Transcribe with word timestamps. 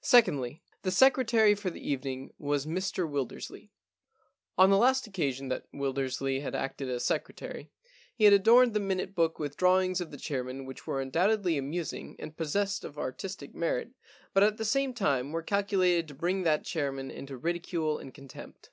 Secondly, 0.00 0.62
the 0.84 0.90
secretary 0.90 1.54
for 1.54 1.68
the 1.68 1.86
evening 1.86 2.32
was 2.38 2.64
Mr 2.64 3.06
Wildersley. 3.06 3.68
On 4.56 4.70
the 4.70 4.78
last 4.78 5.06
occasion 5.06 5.48
that 5.48 5.70
Wildersley 5.70 6.40
had 6.40 6.54
acted 6.54 6.88
as 6.88 7.04
secretary 7.04 7.70
he 8.14 8.24
had 8.24 8.32
adorned 8.32 8.72
the 8.72 8.80
minute 8.80 9.14
book 9.14 9.38
with 9.38 9.58
drawings 9.58 10.00
of 10.00 10.10
the 10.10 10.16
chairman 10.16 10.64
which 10.64 10.86
were 10.86 11.02
undoubtedly 11.02 11.58
amusing 11.58 12.16
and 12.18 12.38
possessed 12.38 12.84
of 12.86 12.96
artistic 12.98 13.54
merit, 13.54 13.90
but 14.32 14.42
at 14.42 14.56
the 14.56 14.64
same 14.64 14.94
time 14.94 15.30
were 15.30 15.42
calculated 15.42 16.08
to 16.08 16.14
bring 16.14 16.42
that 16.44 16.64
chairman 16.64 17.10
into 17.10 17.36
ridicule 17.36 17.98
and 17.98 18.14
contempt. 18.14 18.70